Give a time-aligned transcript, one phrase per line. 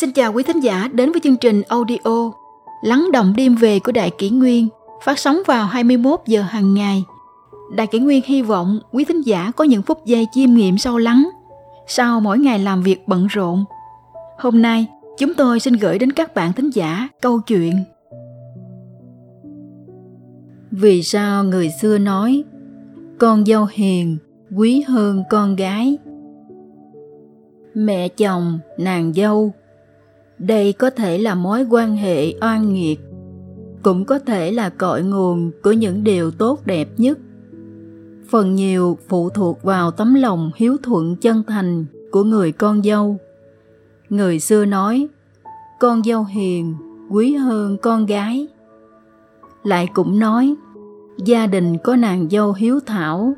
[0.00, 2.32] Xin chào quý thính giả đến với chương trình audio
[2.82, 4.68] Lắng động đêm về của Đại Kỷ Nguyên
[5.02, 7.04] phát sóng vào 21 giờ hàng ngày.
[7.76, 10.98] Đại Kỷ Nguyên hy vọng quý thính giả có những phút giây chiêm nghiệm sâu
[10.98, 11.30] lắng
[11.86, 13.64] sau mỗi ngày làm việc bận rộn.
[14.38, 14.86] Hôm nay,
[15.18, 17.84] chúng tôi xin gửi đến các bạn thính giả câu chuyện
[20.70, 22.44] Vì sao người xưa nói
[23.18, 24.18] con dâu hiền
[24.56, 25.98] quý hơn con gái?
[27.74, 29.52] Mẹ chồng, nàng dâu
[30.38, 33.00] đây có thể là mối quan hệ oan nghiệt,
[33.82, 37.18] cũng có thể là cội nguồn của những điều tốt đẹp nhất.
[38.28, 43.16] Phần nhiều phụ thuộc vào tấm lòng hiếu thuận chân thành của người con dâu.
[44.08, 45.08] Người xưa nói,
[45.80, 46.74] con dâu hiền,
[47.10, 48.46] quý hơn con gái.
[49.64, 50.54] Lại cũng nói,
[51.24, 53.34] gia đình có nàng dâu hiếu thảo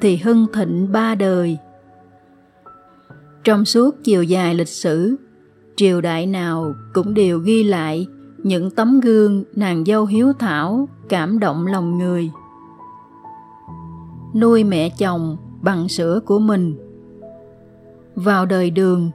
[0.00, 1.58] thì hưng thịnh ba đời.
[3.44, 5.16] Trong suốt chiều dài lịch sử
[5.76, 8.06] triều đại nào cũng đều ghi lại
[8.38, 12.30] những tấm gương nàng dâu hiếu thảo, cảm động lòng người.
[14.34, 16.76] Nuôi mẹ chồng bằng sữa của mình.
[18.14, 19.10] Vào đời đường,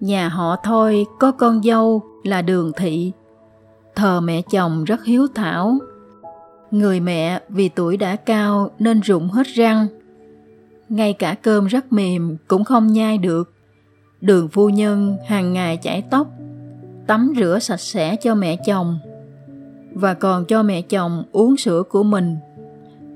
[0.00, 3.12] nhà họ thôi có con dâu là đường thị.
[3.94, 5.78] Thờ mẹ chồng rất hiếu thảo.
[6.70, 9.86] Người mẹ vì tuổi đã cao nên rụng hết răng.
[10.88, 13.52] Ngay cả cơm rất mềm cũng không nhai được
[14.22, 16.28] đường phu nhân hàng ngày chải tóc,
[17.06, 18.98] tắm rửa sạch sẽ cho mẹ chồng
[19.94, 22.36] và còn cho mẹ chồng uống sữa của mình.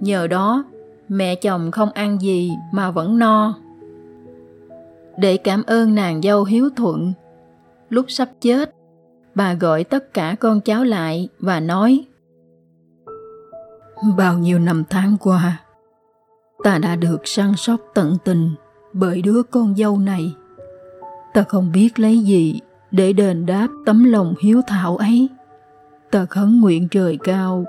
[0.01, 0.65] Nhờ đó,
[1.09, 3.55] mẹ chồng không ăn gì mà vẫn no.
[5.19, 7.13] Để cảm ơn nàng dâu hiếu thuận,
[7.89, 8.75] lúc sắp chết,
[9.35, 12.05] bà gọi tất cả con cháu lại và nói,
[14.17, 15.61] bao nhiêu năm tháng qua,
[16.65, 18.51] ta đã được săn sóc tận tình
[18.93, 20.35] bởi đứa con dâu này
[21.37, 22.61] ta không biết lấy gì
[22.91, 25.29] để đền đáp tấm lòng hiếu thảo ấy.
[26.11, 27.65] Ta khấn nguyện trời cao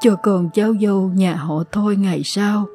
[0.00, 2.66] cho con cháu dâu nhà họ thôi ngày sau.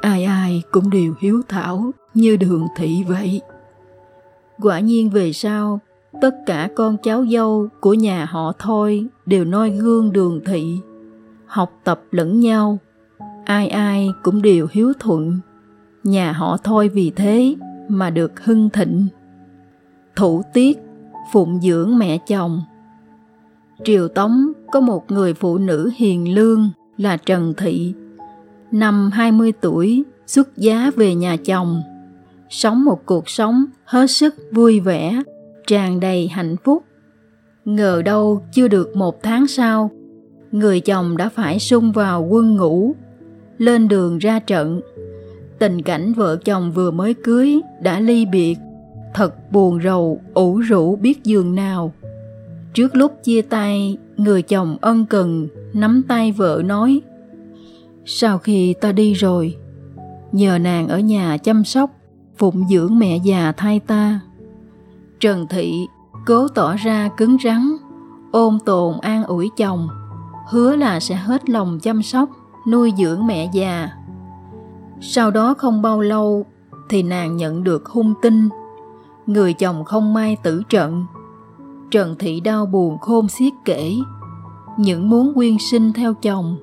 [0.00, 3.40] Ai ai cũng đều hiếu thảo như đường thị vậy.
[4.62, 5.80] Quả nhiên về sau,
[6.20, 10.78] tất cả con cháu dâu của nhà họ thôi đều noi gương đường thị,
[11.46, 12.78] học tập lẫn nhau.
[13.44, 15.40] Ai ai cũng đều hiếu thuận.
[16.04, 17.54] Nhà họ thôi vì thế
[17.88, 19.08] mà được hưng thịnh
[20.16, 20.78] thủ tiết,
[21.32, 22.62] phụng dưỡng mẹ chồng.
[23.84, 27.94] Triều tống có một người phụ nữ hiền lương là trần thị.
[28.70, 31.82] Năm 20 tuổi, xuất giá về nhà chồng.
[32.50, 35.22] Sống một cuộc sống hết sức vui vẻ,
[35.66, 36.84] tràn đầy hạnh phúc.
[37.64, 39.90] Ngờ đâu chưa được một tháng sau,
[40.52, 42.94] người chồng đã phải xung vào quân ngũ,
[43.58, 44.80] lên đường ra trận.
[45.58, 48.56] Tình cảnh vợ chồng vừa mới cưới đã ly biệt
[49.14, 51.92] thật buồn rầu, ủ rũ biết giường nào.
[52.74, 57.00] Trước lúc chia tay, người chồng ân cần nắm tay vợ nói,
[58.04, 59.56] sau khi ta đi rồi,
[60.32, 61.90] nhờ nàng ở nhà chăm sóc,
[62.36, 64.20] phụng dưỡng mẹ già thay ta.
[65.20, 65.86] Trần thị
[66.26, 67.76] cố tỏ ra cứng rắn,
[68.32, 69.88] ôm tồn an ủi chồng,
[70.50, 72.30] hứa là sẽ hết lòng chăm sóc,
[72.68, 73.90] nuôi dưỡng mẹ già.
[75.00, 76.46] Sau đó không bao lâu
[76.88, 78.48] thì nàng nhận được hung tin
[79.26, 81.04] người chồng không may tử trận.
[81.90, 83.94] Trần thị đau buồn khôn xiết kể,
[84.78, 86.56] những muốn quyên sinh theo chồng,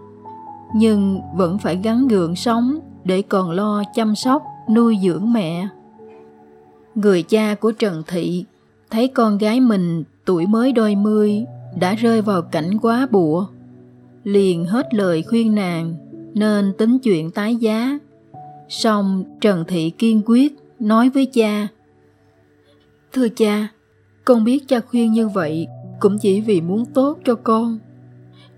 [0.76, 5.68] nhưng vẫn phải gắn gượng sống để còn lo chăm sóc, nuôi dưỡng mẹ.
[6.96, 8.46] Người cha của trần thị
[8.90, 11.46] thấy con gái mình tuổi mới đôi mươi
[11.80, 13.46] đã rơi vào cảnh quá bụa,
[14.24, 15.96] liền hết lời khuyên nàng
[16.34, 18.00] nên tính chuyện tái giá.
[18.70, 21.68] Song trần thị kiên quyết nói với cha
[23.14, 23.68] Thưa cha,
[24.26, 25.68] con biết cha khuyên như vậy
[26.00, 27.80] cũng chỉ vì muốn tốt cho con.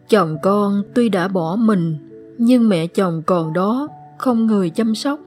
[0.09, 1.97] Chồng con tuy đã bỏ mình,
[2.37, 3.87] nhưng mẹ chồng còn đó,
[4.17, 5.19] không người chăm sóc.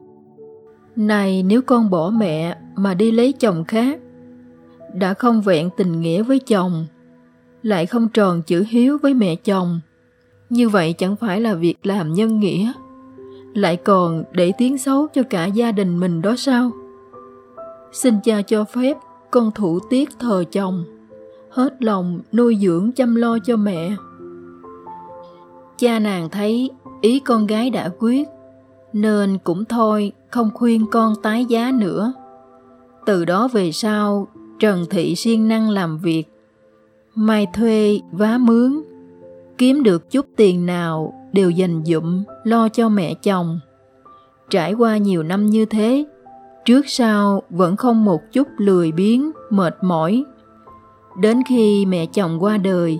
[0.95, 3.99] Này nếu con bỏ mẹ mà đi lấy chồng khác,
[4.93, 6.85] đã không vẹn tình nghĩa với chồng,
[7.63, 9.79] lại không tròn chữ hiếu với mẹ chồng,
[10.49, 12.71] như vậy chẳng phải là việc làm nhân nghĩa,
[13.53, 16.71] lại còn để tiếng xấu cho cả gia đình mình đó sao?
[17.91, 18.97] Xin cha cho phép
[19.31, 20.83] con thủ tiết thờ chồng,
[21.49, 23.95] hết lòng nuôi dưỡng chăm lo cho mẹ.
[25.77, 26.69] Cha nàng thấy
[27.01, 28.27] ý con gái đã quyết,
[28.93, 32.13] nên cũng thôi không khuyên con tái giá nữa.
[33.05, 34.27] Từ đó về sau,
[34.59, 36.23] trần thị siêng năng làm việc,
[37.15, 38.81] mai thuê vá mướn,
[39.57, 43.59] kiếm được chút tiền nào đều dành dụm lo cho mẹ chồng.
[44.49, 46.05] Trải qua nhiều năm như thế
[46.65, 50.23] trước sau vẫn không một chút lười biếng mệt mỏi
[51.15, 52.99] Đến khi mẹ chồng qua đời,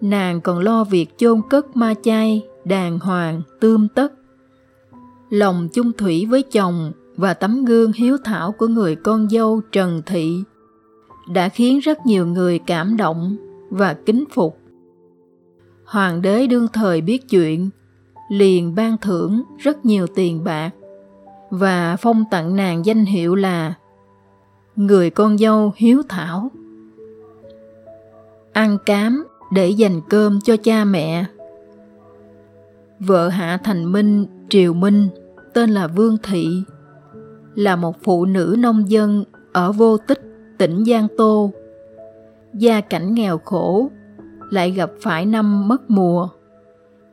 [0.00, 4.12] nàng còn lo việc chôn cất ma chay, đàng hoàng, tươm tất.
[5.30, 10.02] Lòng chung thủy với chồng và tấm gương hiếu thảo của người con dâu Trần
[10.06, 10.42] Thị
[11.28, 13.36] đã khiến rất nhiều người cảm động
[13.70, 14.58] và kính phục.
[15.84, 17.70] Hoàng đế đương thời biết chuyện,
[18.30, 20.70] liền ban thưởng rất nhiều tiền bạc
[21.58, 23.74] và phong tặng nàng danh hiệu là
[24.76, 26.50] người con dâu hiếu thảo.
[28.52, 31.24] Ăn cám để dành cơm cho cha mẹ.
[32.98, 35.08] Vợ Hạ Thành Minh, Triều Minh,
[35.54, 36.62] tên là Vương Thị,
[37.54, 40.20] là một phụ nữ nông dân ở Vô Tích,
[40.58, 41.52] tỉnh Giang Tô.
[42.54, 43.90] Gia cảnh nghèo khổ,
[44.50, 46.28] lại gặp phải năm mất mùa.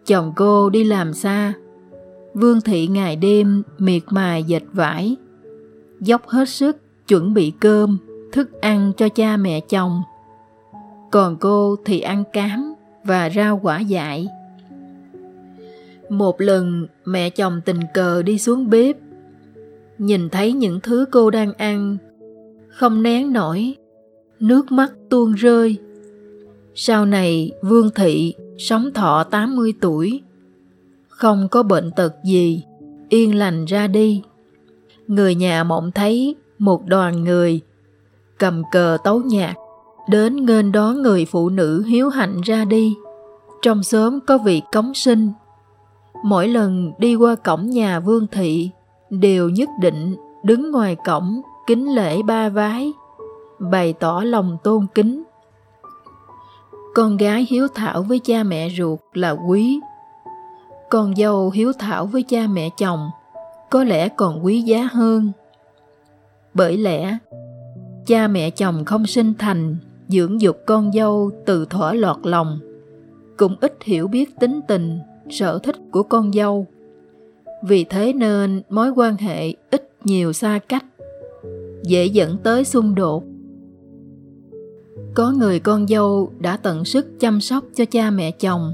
[0.05, 1.53] Chồng cô đi làm xa,
[2.33, 5.15] Vương Thị ngày đêm miệt mài dệt vải,
[5.99, 6.77] dốc hết sức
[7.07, 7.97] chuẩn bị cơm,
[8.31, 10.01] thức ăn cho cha mẹ chồng.
[11.11, 14.27] Còn cô thì ăn cám và rau quả dại.
[16.09, 18.97] Một lần mẹ chồng tình cờ đi xuống bếp,
[19.97, 21.97] nhìn thấy những thứ cô đang ăn,
[22.69, 23.75] không nén nổi,
[24.39, 25.77] nước mắt tuôn rơi.
[26.75, 30.21] Sau này Vương Thị sống thọ 80 tuổi,
[31.17, 32.63] không có bệnh tật gì,
[33.09, 34.23] yên lành ra đi.
[35.07, 37.61] Người nhà mộng thấy một đoàn người
[38.39, 39.55] cầm cờ tấu nhạc
[40.09, 42.95] đến nghênh đón người phụ nữ hiếu hạnh ra đi.
[43.61, 45.31] Trong xóm có vị cống sinh.
[46.23, 48.69] Mỗi lần đi qua cổng nhà Vương Thị
[49.09, 52.93] đều nhất định đứng ngoài cổng kính lễ ba vái,
[53.59, 55.23] bày tỏ lòng tôn kính.
[56.95, 59.79] Con gái hiếu thảo với cha mẹ ruột là quý.
[60.93, 63.09] Con dâu hiếu thảo với cha mẹ chồng
[63.69, 65.31] có lẽ còn quý giá hơn.
[66.53, 67.17] Bởi lẽ,
[68.05, 69.75] cha mẹ chồng không sinh thành,
[70.07, 72.59] dưỡng dục con dâu từ thỏa lọt lòng,
[73.37, 74.99] cũng ít hiểu biết tính tình,
[75.29, 76.67] sở thích của con dâu.
[77.63, 80.85] Vì thế nên mối quan hệ ít nhiều xa cách,
[81.83, 83.23] dễ dẫn tới xung đột.
[85.13, 88.73] Có người con dâu đã tận sức chăm sóc cho cha mẹ chồng,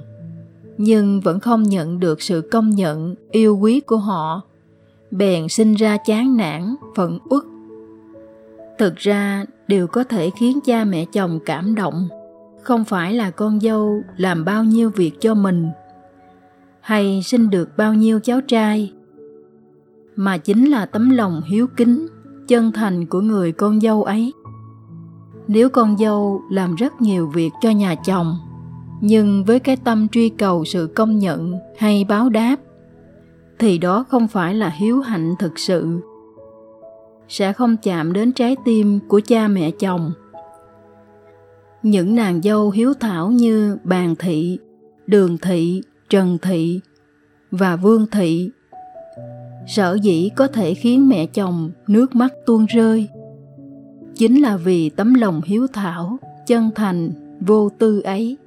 [0.81, 4.41] nhưng vẫn không nhận được sự công nhận, yêu quý của họ,
[5.11, 7.43] bèn sinh ra chán nản, phận uất.
[8.77, 12.09] Thực ra đều có thể khiến cha mẹ chồng cảm động
[12.63, 15.69] không phải là con dâu làm bao nhiêu việc cho mình
[16.81, 18.93] hay sinh được bao nhiêu cháu trai
[20.15, 22.07] mà chính là tấm lòng hiếu kính
[22.47, 24.33] chân thành của người con dâu ấy.
[25.47, 28.37] Nếu con dâu làm rất nhiều việc cho nhà chồng
[29.01, 32.55] nhưng với cái tâm truy cầu sự công nhận hay báo đáp
[33.59, 35.99] thì đó không phải là hiếu hạnh thực sự.
[37.27, 40.11] Sẽ không chạm đến trái tim của cha mẹ chồng.
[41.83, 44.59] Những nàng dâu hiếu thảo như Bàn Thị,
[45.07, 46.79] Đường Thị, Trần Thị
[47.51, 48.51] và Vương Thị
[49.69, 53.07] sở dĩ có thể khiến mẹ chồng nước mắt tuôn rơi.
[54.15, 56.17] Chính là vì tấm lòng hiếu thảo
[56.47, 58.37] chân thành vô tư ấy.